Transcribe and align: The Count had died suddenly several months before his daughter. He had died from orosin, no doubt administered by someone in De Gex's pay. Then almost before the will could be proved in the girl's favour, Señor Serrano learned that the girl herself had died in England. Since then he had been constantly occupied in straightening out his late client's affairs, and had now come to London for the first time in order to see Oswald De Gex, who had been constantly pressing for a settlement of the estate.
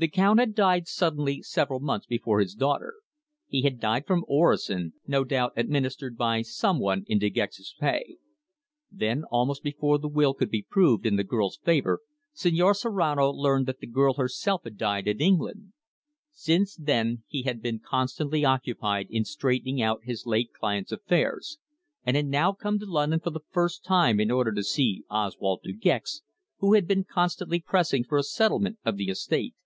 The 0.00 0.06
Count 0.06 0.38
had 0.38 0.54
died 0.54 0.86
suddenly 0.86 1.42
several 1.42 1.80
months 1.80 2.06
before 2.06 2.38
his 2.38 2.54
daughter. 2.54 2.94
He 3.48 3.62
had 3.62 3.80
died 3.80 4.06
from 4.06 4.24
orosin, 4.28 4.92
no 5.08 5.24
doubt 5.24 5.54
administered 5.56 6.16
by 6.16 6.42
someone 6.42 7.04
in 7.08 7.18
De 7.18 7.28
Gex's 7.28 7.74
pay. 7.80 8.14
Then 8.92 9.24
almost 9.24 9.64
before 9.64 9.98
the 9.98 10.06
will 10.06 10.34
could 10.34 10.50
be 10.52 10.62
proved 10.70 11.04
in 11.04 11.16
the 11.16 11.24
girl's 11.24 11.58
favour, 11.64 11.98
Señor 12.32 12.76
Serrano 12.76 13.30
learned 13.32 13.66
that 13.66 13.80
the 13.80 13.88
girl 13.88 14.14
herself 14.14 14.60
had 14.62 14.76
died 14.76 15.08
in 15.08 15.20
England. 15.20 15.72
Since 16.32 16.76
then 16.76 17.24
he 17.26 17.42
had 17.42 17.60
been 17.60 17.80
constantly 17.80 18.44
occupied 18.44 19.08
in 19.10 19.24
straightening 19.24 19.82
out 19.82 20.04
his 20.04 20.26
late 20.26 20.52
client's 20.52 20.92
affairs, 20.92 21.58
and 22.06 22.14
had 22.16 22.26
now 22.26 22.52
come 22.52 22.78
to 22.78 22.86
London 22.86 23.18
for 23.18 23.30
the 23.30 23.42
first 23.50 23.82
time 23.84 24.20
in 24.20 24.30
order 24.30 24.52
to 24.52 24.62
see 24.62 25.02
Oswald 25.10 25.62
De 25.64 25.72
Gex, 25.72 26.22
who 26.58 26.74
had 26.74 26.86
been 26.86 27.02
constantly 27.02 27.58
pressing 27.58 28.04
for 28.04 28.16
a 28.16 28.22
settlement 28.22 28.78
of 28.84 28.96
the 28.96 29.08
estate. 29.08 29.56